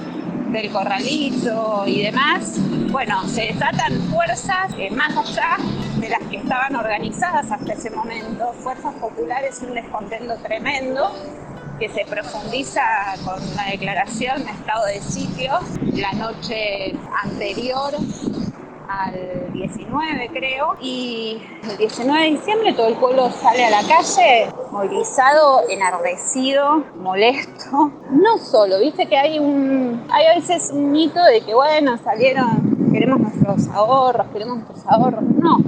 del 0.54 0.70
corralito 0.70 1.84
y 1.86 2.02
demás, 2.02 2.58
bueno, 2.90 3.26
se 3.26 3.46
desatan 3.46 3.92
fuerzas 4.02 4.72
eh, 4.78 4.90
más 4.90 5.16
allá 5.16 5.56
de 5.98 6.08
las 6.08 6.20
que 6.30 6.36
estaban 6.36 6.76
organizadas 6.76 7.50
hasta 7.50 7.72
ese 7.72 7.90
momento, 7.90 8.52
fuerzas 8.60 8.94
populares, 8.94 9.60
un 9.66 9.74
descontento 9.74 10.36
tremendo 10.38 11.10
que 11.78 11.88
se 11.88 12.04
profundiza 12.04 12.82
con 13.24 13.42
una 13.52 13.70
declaración 13.70 14.44
de 14.44 14.50
estado 14.52 14.86
de 14.86 15.00
sitio 15.00 15.52
la 15.94 16.12
noche 16.12 16.94
anterior 17.22 17.94
al 18.88 19.52
19 19.52 20.30
creo 20.32 20.76
y 20.80 21.42
el 21.68 21.76
19 21.78 22.22
de 22.22 22.30
diciembre 22.30 22.72
todo 22.74 22.86
el 22.88 22.96
pueblo 22.96 23.30
sale 23.30 23.64
a 23.64 23.70
la 23.70 23.82
calle 23.88 24.46
movilizado, 24.70 25.62
enardecido, 25.68 26.84
molesto. 26.96 27.90
No 28.10 28.38
solo, 28.38 28.78
viste 28.80 29.06
que 29.06 29.16
hay 29.16 29.38
un 29.38 30.04
hay 30.10 30.26
a 30.26 30.34
veces 30.34 30.70
un 30.72 30.92
mito 30.92 31.22
de 31.24 31.40
que 31.40 31.54
bueno, 31.54 31.96
salieron, 31.98 32.90
queremos 32.92 33.20
nuestros 33.20 33.68
ahorros, 33.68 34.26
queremos 34.32 34.58
nuestros 34.58 34.86
ahorros. 34.86 35.22
No, 35.22 35.58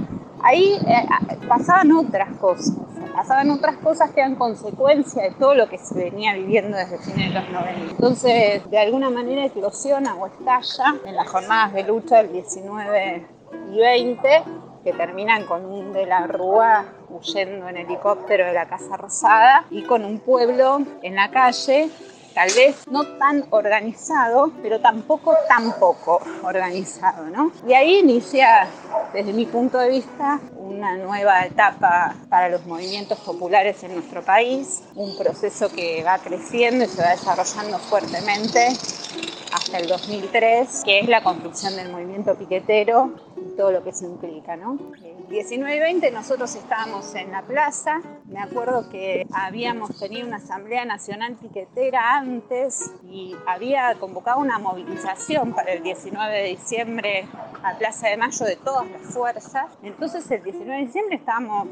ahí 0.41 0.79
eh, 0.87 1.07
pasaban 1.47 1.91
otras 1.91 2.35
cosas 2.37 2.86
pasaban 3.17 3.49
otras 3.49 3.77
cosas 3.77 4.11
que 4.11 4.19
eran 4.19 4.35
consecuencia 4.35 5.23
de 5.23 5.31
todo 5.31 5.55
lo 5.55 5.67
que 5.67 5.79
se 5.79 5.95
venía 5.95 6.35
viviendo 6.35 6.77
desde 6.77 6.99
fines 6.99 7.33
de 7.33 7.39
los 7.39 7.49
90. 7.49 7.91
Entonces, 7.93 8.69
de 8.69 8.77
alguna 8.77 9.09
manera 9.09 9.43
eclosiona 9.43 10.13
o 10.13 10.27
estalla 10.27 10.93
en 11.03 11.15
las 11.15 11.27
jornadas 11.27 11.73
de 11.73 11.81
lucha 11.81 12.17
del 12.17 12.31
19 12.31 13.25
y 13.73 13.79
20, 13.79 14.43
que 14.83 14.93
terminan 14.93 15.47
con 15.47 15.65
un 15.65 15.93
de 15.93 16.05
la 16.05 16.27
Rúa 16.27 16.85
huyendo 17.09 17.67
en 17.67 17.77
helicóptero 17.77 18.45
de 18.45 18.53
la 18.53 18.67
Casa 18.67 18.95
Rosada 18.97 19.65
y 19.71 19.81
con 19.81 20.05
un 20.05 20.19
pueblo 20.19 20.77
en 21.01 21.15
la 21.15 21.31
calle 21.31 21.89
tal 22.37 22.53
vez 22.53 22.87
no 22.87 23.03
tan 23.17 23.45
organizado, 23.49 24.51
pero 24.61 24.79
tampoco 24.79 25.33
tan 25.47 25.71
poco 25.79 26.21
organizado, 26.43 27.23
¿no? 27.31 27.51
Y 27.67 27.73
ahí 27.73 27.97
inicia, 27.97 28.67
desde 29.11 29.33
mi 29.33 29.47
punto 29.47 29.79
de 29.79 29.89
vista, 29.89 30.39
una 30.55 30.97
nueva 30.97 31.47
etapa 31.47 32.13
para 32.29 32.49
los 32.49 32.63
movimientos 32.67 33.17
populares 33.21 33.81
en 33.81 33.95
nuestro 33.95 34.21
país, 34.21 34.83
un 34.93 35.17
proceso 35.17 35.69
que 35.69 36.03
va 36.03 36.19
creciendo 36.19 36.85
y 36.85 36.87
se 36.87 37.01
va 37.01 37.09
desarrollando 37.09 37.79
fuertemente 37.79 38.67
hasta 39.51 39.79
el 39.79 39.87
2003, 39.87 40.83
que 40.85 40.99
es 40.99 41.09
la 41.09 41.23
construcción 41.23 41.75
del 41.75 41.91
movimiento 41.91 42.35
piquetero 42.35 43.15
y 43.37 43.55
todo 43.55 43.71
lo 43.71 43.83
que 43.83 43.93
se 43.93 44.05
implica, 44.05 44.55
¿no? 44.55 44.77
El 45.03 45.27
19 45.27 45.75
y 45.75 45.79
20 45.79 46.11
nosotros 46.11 46.55
estábamos 46.55 47.13
en 47.15 47.31
la 47.31 47.41
plaza, 47.41 48.01
me 48.25 48.39
acuerdo 48.39 48.89
que 48.89 49.25
habíamos 49.33 49.99
tenido 49.99 50.27
una 50.27 50.37
asamblea 50.37 50.85
nacional 50.85 51.35
piquetera 51.35 52.17
antes 52.17 52.91
y 53.09 53.35
había 53.45 53.95
convocado 53.99 54.39
una 54.39 54.59
movilización 54.59 55.53
para 55.53 55.73
el 55.73 55.83
19 55.83 56.33
de 56.33 56.43
diciembre 56.49 57.27
a 57.63 57.77
Plaza 57.77 58.09
de 58.09 58.17
Mayo 58.17 58.45
de 58.45 58.55
todas 58.57 58.89
las 58.89 59.01
fuerzas, 59.01 59.65
entonces 59.83 60.29
el 60.31 60.43
19 60.43 60.79
de 60.79 60.85
diciembre 60.85 61.15
estábamos 61.15 61.67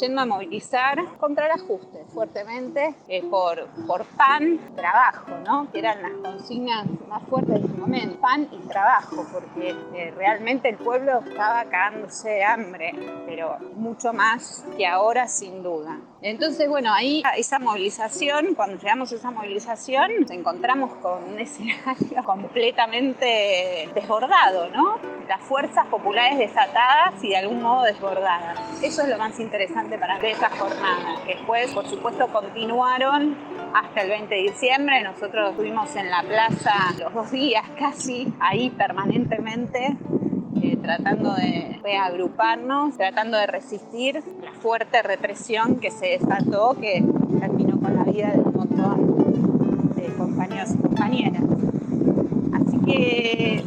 yendo 0.00 0.20
a 0.20 0.26
movilizar 0.26 0.98
contra 1.18 1.46
el 1.46 1.52
ajuste 1.52 2.04
fuertemente 2.12 2.94
eh, 3.08 3.22
por, 3.22 3.66
por 3.86 4.04
pan, 4.04 4.60
trabajo, 4.74 5.32
¿no? 5.44 5.70
que 5.70 5.78
eran 5.78 6.02
las 6.02 6.12
consignas 6.12 6.86
más 7.08 7.22
fuertes 7.24 7.60
de 7.60 7.66
ese 7.66 7.78
momento, 7.78 8.20
pan 8.20 8.48
y 8.50 8.58
trabajo, 8.68 9.26
porque 9.32 9.70
eh, 9.94 10.12
realmente 10.16 10.68
el 10.68 10.76
pueblo 10.76 11.20
estaba 11.26 11.64
cagándose 11.64 12.30
de 12.30 12.44
hambre, 12.44 12.92
pero 13.26 13.58
mucho 13.74 14.12
más 14.12 14.64
que 14.76 14.86
ahora 14.86 15.28
sin 15.28 15.62
duda. 15.62 15.98
Entonces, 16.24 16.70
bueno, 16.70 16.90
ahí 16.90 17.22
esa 17.36 17.58
movilización, 17.58 18.54
cuando 18.54 18.78
llegamos 18.78 19.12
a 19.12 19.16
esa 19.16 19.30
movilización, 19.30 20.22
nos 20.22 20.30
encontramos 20.30 20.94
con 20.94 21.22
un 21.22 21.38
escenario 21.38 21.84
completamente 22.24 23.90
desbordado, 23.94 24.70
¿no? 24.70 24.96
Las 25.28 25.42
fuerzas 25.42 25.86
populares 25.88 26.38
desatadas 26.38 27.22
y 27.22 27.28
de 27.28 27.36
algún 27.36 27.60
modo 27.60 27.82
desbordadas. 27.82 28.58
Eso 28.82 29.02
es 29.02 29.08
lo 29.08 29.18
más 29.18 29.38
interesante 29.38 29.98
para 29.98 30.18
ver 30.18 30.30
esa 30.30 30.48
jornada, 30.48 31.20
que 31.26 31.34
después, 31.34 31.70
por 31.72 31.86
supuesto, 31.86 32.26
continuaron 32.28 33.36
hasta 33.74 34.00
el 34.00 34.08
20 34.08 34.34
de 34.34 34.40
diciembre. 34.40 35.02
Nosotros 35.02 35.50
estuvimos 35.50 35.94
en 35.94 36.10
la 36.10 36.22
plaza 36.22 36.72
los 36.98 37.12
dos 37.12 37.30
días 37.32 37.64
casi, 37.78 38.32
ahí 38.40 38.70
permanentemente, 38.70 39.98
tratando 40.84 41.34
de 41.34 41.80
reagruparnos, 41.82 42.98
tratando 42.98 43.38
de 43.38 43.46
resistir 43.46 44.22
la 44.42 44.52
fuerte 44.52 45.02
represión 45.02 45.76
que 45.80 45.90
se 45.90 46.18
desató, 46.18 46.76
que 46.78 47.02
terminó 47.40 47.80
con 47.80 47.96
la 47.96 48.04
vida 48.04 48.32
de 48.32 48.40
un 48.40 48.52
montón 48.52 49.94
de 49.96 50.14
compañeros 50.14 50.72
y 50.74 50.82
compañeras. 50.82 51.42
Así 52.52 52.78
que, 52.84 53.64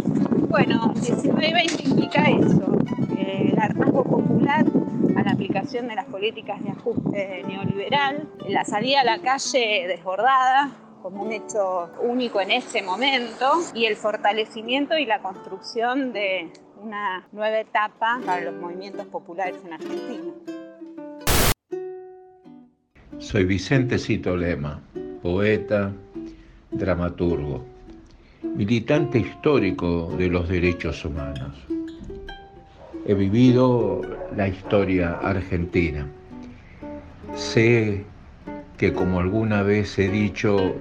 bueno, 0.47 0.93
19 0.93 1.49
y 1.49 1.53
20 1.53 1.83
implica 1.89 2.21
eso, 2.29 2.71
el 3.17 3.57
hartazgo 3.59 4.03
popular 4.03 4.65
a 5.15 5.23
la 5.23 5.31
aplicación 5.31 5.87
de 5.87 5.95
las 5.95 6.05
políticas 6.05 6.63
de 6.63 6.69
ajuste 6.69 7.43
neoliberal, 7.47 8.29
la 8.47 8.63
salida 8.63 9.01
a 9.01 9.03
la 9.03 9.19
calle 9.19 9.87
desbordada, 9.87 10.69
como 11.01 11.23
un 11.23 11.31
hecho 11.31 11.89
único 12.03 12.41
en 12.41 12.51
ese 12.51 12.83
momento 12.83 13.53
y 13.73 13.85
el 13.85 13.95
fortalecimiento 13.95 14.97
y 14.97 15.05
la 15.05 15.19
construcción 15.19 16.13
de 16.13 16.51
una 16.81 17.27
nueva 17.31 17.59
etapa 17.59 18.19
para 18.25 18.41
los 18.41 18.55
movimientos 18.55 19.05
populares 19.07 19.57
en 19.65 19.73
Argentina. 19.73 20.31
Soy 23.19 23.45
Vicente 23.45 23.97
Cito 23.97 24.37
Lema, 24.37 24.79
poeta, 25.21 25.91
dramaturgo, 26.71 27.65
militante 28.43 29.19
histórico 29.19 30.13
de 30.17 30.27
los 30.27 30.47
derechos 30.47 31.03
humanos. 31.03 31.55
He 33.05 33.13
vivido 33.13 34.01
la 34.35 34.47
historia 34.47 35.13
argentina. 35.21 36.07
Sé 37.35 38.05
que 38.77 38.93
como 38.93 39.19
alguna 39.19 39.63
vez 39.63 39.97
he 39.97 40.09
dicho, 40.09 40.75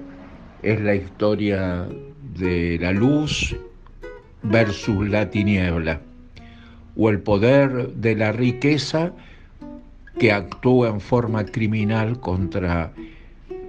es 0.61 0.81
la 0.81 0.95
historia 0.95 1.87
de 2.37 2.77
la 2.79 2.91
luz 2.91 3.55
versus 4.43 5.07
la 5.09 5.29
tiniebla, 5.29 5.99
o 6.95 7.09
el 7.09 7.19
poder 7.19 7.89
de 7.93 8.15
la 8.15 8.31
riqueza 8.31 9.11
que 10.19 10.31
actúa 10.31 10.89
en 10.89 10.99
forma 10.99 11.45
criminal 11.45 12.19
contra 12.19 12.91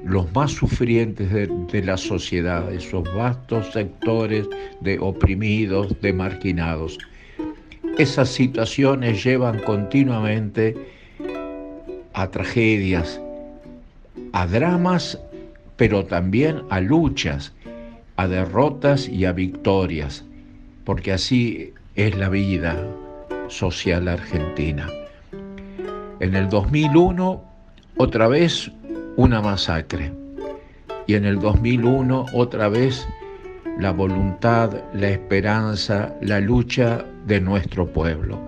los 0.04 0.32
más 0.32 0.52
sufrientes 0.52 1.30
de, 1.30 1.82
la 1.82 1.96
sociedad, 1.96 2.72
esos 2.72 3.04
vastos 3.14 3.72
sectores 3.72 4.48
de 4.80 4.98
oprimidos, 4.98 6.00
de 6.00 6.12
marginados. 6.12 6.98
Esas 7.98 8.28
situaciones 8.28 9.22
llevan 9.22 9.58
continuamente 9.60 10.76
a 12.14 12.28
tragedias, 12.28 13.20
a 14.32 14.46
dramas, 14.46 15.18
pero 15.76 16.04
también 16.04 16.62
a 16.70 16.80
luchas, 16.80 17.52
a 18.16 18.26
derrotas 18.28 19.08
y 19.08 19.24
a 19.24 19.32
victorias 19.32 20.24
porque 20.88 21.12
así 21.12 21.74
es 21.96 22.16
la 22.16 22.30
vida 22.30 22.74
social 23.48 24.08
argentina. 24.08 24.88
En 26.18 26.34
el 26.34 26.48
2001, 26.48 27.44
otra 27.98 28.26
vez 28.26 28.72
una 29.18 29.42
masacre. 29.42 30.10
Y 31.06 31.12
en 31.12 31.26
el 31.26 31.40
2001, 31.40 32.24
otra 32.32 32.70
vez 32.70 33.06
la 33.78 33.90
voluntad, 33.90 34.82
la 34.94 35.10
esperanza, 35.10 36.16
la 36.22 36.40
lucha 36.40 37.04
de 37.26 37.38
nuestro 37.38 37.86
pueblo. 37.86 38.40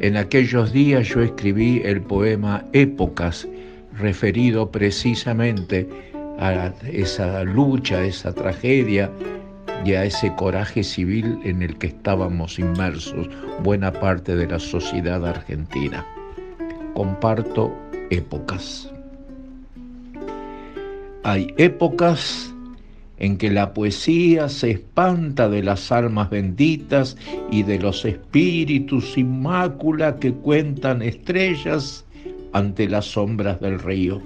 En 0.00 0.16
aquellos 0.16 0.72
días 0.72 1.06
yo 1.06 1.20
escribí 1.20 1.80
el 1.84 2.00
poema 2.00 2.64
Épocas, 2.72 3.46
referido 3.96 4.72
precisamente 4.72 5.88
a 6.40 6.72
esa 6.90 7.44
lucha, 7.44 7.98
a 7.98 8.04
esa 8.04 8.32
tragedia 8.32 9.08
y 9.84 9.92
a 9.94 10.04
ese 10.04 10.34
coraje 10.34 10.82
civil 10.82 11.38
en 11.44 11.62
el 11.62 11.76
que 11.78 11.88
estábamos 11.88 12.58
inmersos 12.58 13.28
buena 13.62 13.92
parte 13.92 14.36
de 14.36 14.46
la 14.46 14.58
sociedad 14.58 15.26
argentina. 15.26 16.04
Comparto 16.94 17.72
épocas. 18.10 18.90
Hay 21.22 21.52
épocas 21.56 22.52
en 23.18 23.36
que 23.36 23.50
la 23.50 23.74
poesía 23.74 24.48
se 24.48 24.70
espanta 24.70 25.48
de 25.48 25.62
las 25.62 25.90
almas 25.90 26.30
benditas 26.30 27.16
y 27.50 27.62
de 27.64 27.78
los 27.78 28.04
espíritus 28.04 29.12
sin 29.12 29.42
mácula 29.42 30.16
que 30.16 30.32
cuentan 30.32 31.02
estrellas 31.02 32.04
ante 32.52 32.88
las 32.88 33.06
sombras 33.06 33.60
del 33.60 33.78
río. 33.78 34.22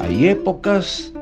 Hay 0.00 0.28
épocas 0.28 1.12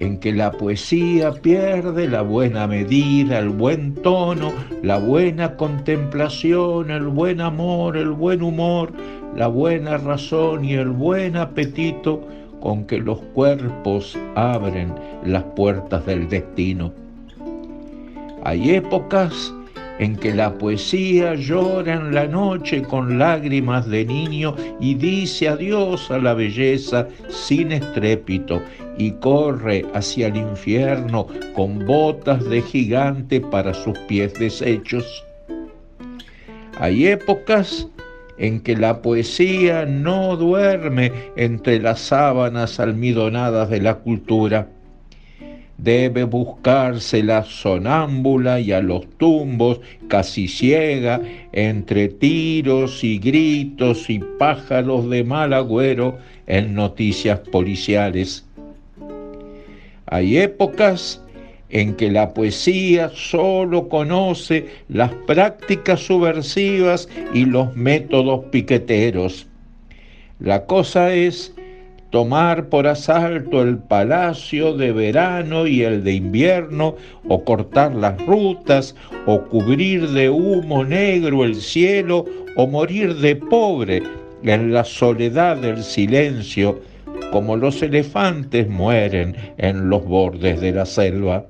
en 0.00 0.18
que 0.18 0.32
la 0.32 0.50
poesía 0.50 1.30
pierde 1.30 2.08
la 2.08 2.22
buena 2.22 2.66
medida, 2.66 3.38
el 3.38 3.50
buen 3.50 3.94
tono, 3.94 4.50
la 4.82 4.98
buena 4.98 5.56
contemplación, 5.56 6.90
el 6.90 7.06
buen 7.06 7.40
amor, 7.40 7.98
el 7.98 8.10
buen 8.10 8.42
humor, 8.42 8.92
la 9.36 9.46
buena 9.46 9.98
razón 9.98 10.64
y 10.64 10.72
el 10.72 10.88
buen 10.88 11.36
apetito 11.36 12.26
con 12.60 12.86
que 12.86 12.98
los 12.98 13.20
cuerpos 13.34 14.18
abren 14.34 14.94
las 15.24 15.44
puertas 15.44 16.04
del 16.06 16.28
destino. 16.28 16.92
Hay 18.42 18.70
épocas 18.70 19.52
en 20.00 20.16
que 20.16 20.34
la 20.34 20.56
poesía 20.56 21.34
llora 21.34 21.94
en 21.94 22.14
la 22.14 22.26
noche 22.26 22.82
con 22.82 23.18
lágrimas 23.18 23.86
de 23.86 24.06
niño 24.06 24.56
y 24.80 24.94
dice 24.94 25.48
adiós 25.48 26.10
a 26.10 26.18
la 26.18 26.32
belleza 26.32 27.06
sin 27.28 27.70
estrépito 27.70 28.62
y 28.96 29.12
corre 29.12 29.84
hacia 29.92 30.28
el 30.28 30.38
infierno 30.38 31.26
con 31.54 31.86
botas 31.86 32.42
de 32.48 32.62
gigante 32.62 33.42
para 33.42 33.74
sus 33.74 33.98
pies 34.08 34.32
deshechos. 34.34 35.22
Hay 36.78 37.06
épocas 37.06 37.86
en 38.38 38.62
que 38.62 38.74
la 38.74 39.02
poesía 39.02 39.84
no 39.84 40.34
duerme 40.38 41.12
entre 41.36 41.78
las 41.78 42.00
sábanas 42.00 42.80
almidonadas 42.80 43.68
de 43.68 43.82
la 43.82 43.96
cultura 43.96 44.66
debe 45.82 46.24
buscarse 46.24 47.22
la 47.22 47.44
sonámbula 47.44 48.60
y 48.60 48.72
a 48.72 48.80
los 48.80 49.08
tumbos 49.16 49.80
casi 50.08 50.46
ciega 50.46 51.20
entre 51.52 52.08
tiros 52.08 53.02
y 53.02 53.18
gritos 53.18 54.10
y 54.10 54.18
pájaros 54.38 55.08
de 55.08 55.24
mal 55.24 55.52
agüero 55.52 56.18
en 56.46 56.74
noticias 56.74 57.38
policiales. 57.38 58.44
Hay 60.06 60.38
épocas 60.38 61.22
en 61.70 61.94
que 61.94 62.10
la 62.10 62.34
poesía 62.34 63.10
solo 63.14 63.88
conoce 63.88 64.66
las 64.88 65.12
prácticas 65.26 66.00
subversivas 66.00 67.08
y 67.32 67.44
los 67.44 67.74
métodos 67.76 68.44
piqueteros. 68.46 69.46
La 70.40 70.66
cosa 70.66 71.14
es 71.14 71.54
tomar 72.10 72.68
por 72.68 72.86
asalto 72.86 73.62
el 73.62 73.78
palacio 73.78 74.76
de 74.76 74.92
verano 74.92 75.66
y 75.66 75.82
el 75.82 76.04
de 76.04 76.14
invierno, 76.14 76.96
o 77.28 77.44
cortar 77.44 77.94
las 77.94 78.20
rutas, 78.26 78.94
o 79.26 79.42
cubrir 79.42 80.08
de 80.10 80.28
humo 80.28 80.84
negro 80.84 81.44
el 81.44 81.54
cielo, 81.54 82.24
o 82.56 82.66
morir 82.66 83.14
de 83.16 83.36
pobre 83.36 84.02
en 84.42 84.72
la 84.72 84.84
soledad 84.84 85.56
del 85.56 85.82
silencio, 85.82 86.80
como 87.30 87.56
los 87.56 87.80
elefantes 87.82 88.68
mueren 88.68 89.36
en 89.56 89.88
los 89.88 90.04
bordes 90.04 90.60
de 90.60 90.72
la 90.72 90.86
selva. 90.86 91.46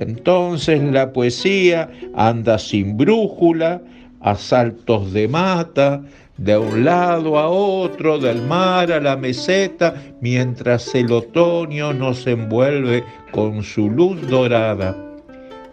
Entonces 0.00 0.82
la 0.82 1.12
poesía 1.12 1.90
anda 2.14 2.58
sin 2.58 2.96
brújula, 2.96 3.82
a 4.20 4.36
saltos 4.36 5.12
de 5.12 5.28
mata, 5.28 6.02
de 6.36 6.56
un 6.56 6.84
lado 6.84 7.38
a 7.38 7.48
otro, 7.48 8.18
del 8.18 8.42
mar 8.42 8.90
a 8.90 9.00
la 9.00 9.16
meseta, 9.16 9.94
mientras 10.20 10.94
el 10.94 11.12
otoño 11.12 11.92
nos 11.92 12.26
envuelve 12.26 13.04
con 13.30 13.62
su 13.62 13.90
luz 13.90 14.20
dorada 14.28 14.96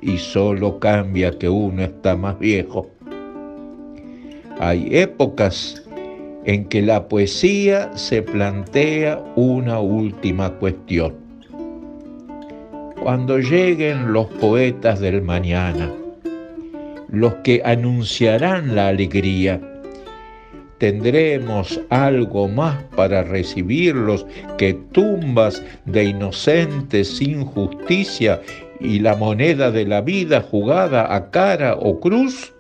y 0.02 0.17
solo 0.17 0.80
cambia 0.80 1.38
que 1.38 1.50
uno 1.50 1.84
está 1.84 2.15
más 2.15 2.38
viejo. 2.39 2.89
Hay 4.60 4.88
épocas 4.91 5.84
en 6.45 6.65
que 6.65 6.82
la 6.82 7.08
poesía 7.08 7.95
se 7.95 8.22
plantea 8.22 9.24
una 9.36 9.80
última 9.80 10.52
cuestión. 10.52 11.15
Cuando 13.02 13.39
lleguen 13.39 14.12
los 14.12 14.28
poetas 14.28 15.00
del 15.00 15.22
mañana, 15.22 15.89
los 17.08 17.34
que 17.36 17.62
anunciarán 17.63 18.76
la 18.76 18.89
alegría, 18.89 19.62
tendremos 20.80 21.80
algo 21.89 22.48
más 22.48 22.84
para 22.96 23.22
recibirlos 23.24 24.26
que 24.58 24.74
tumbas 24.74 25.62
de 25.86 26.06
inocentes 26.06 27.18
sin 27.18 27.46
justicia 27.46 28.42
y 28.80 29.00
la 29.00 29.15
moneda 29.15 29.72
de 29.72 29.86
la 29.86 30.02
vida 30.02 30.42
jugada 30.42 31.13
a 31.13 31.30
cara 31.30 31.76
o 31.76 32.00
cruz? 32.00 32.54